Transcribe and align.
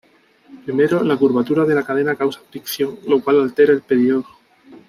Primero, 0.65 1.03
la 1.03 1.15
curvatura 1.15 1.63
de 1.63 1.75
la 1.75 1.83
cadena 1.83 2.15
causa 2.15 2.41
fricción, 2.49 2.97
lo 3.07 3.21
cual 3.21 3.39
altera 3.39 3.71
el 3.71 3.83
periodo. 3.83 4.25